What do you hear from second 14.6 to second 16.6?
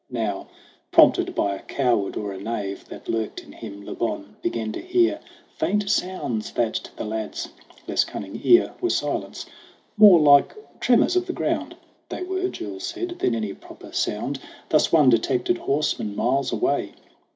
Thus one detected horsemen miles